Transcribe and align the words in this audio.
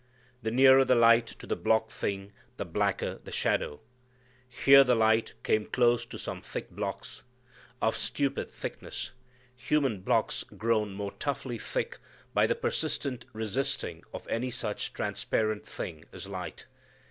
The 0.41 0.49
nearer 0.49 0.83
the 0.83 0.95
light 0.95 1.27
to 1.27 1.45
the 1.45 1.55
block 1.55 1.91
thing 1.91 2.31
the 2.57 2.65
blacker 2.65 3.19
the 3.23 3.31
shadow. 3.31 3.81
Here 4.49 4.83
the 4.83 4.95
light 4.95 5.35
came 5.43 5.67
close 5.67 6.07
to 6.07 6.17
some 6.17 6.41
thick 6.41 6.71
blocks; 6.71 7.21
of 7.83 7.95
stupid 7.95 8.49
thickness; 8.49 9.11
human 9.55 10.01
blocks 10.01 10.43
grown 10.43 10.95
more 10.95 11.11
toughly 11.11 11.59
thick 11.59 11.99
by 12.33 12.47
the 12.47 12.55
persistent 12.55 13.25
resisting 13.31 14.03
of 14.11 14.27
any 14.27 14.49
such 14.49 14.91
transparent 14.91 15.67
thing 15.67 16.05
as 16.11 16.25
light. 16.25 16.65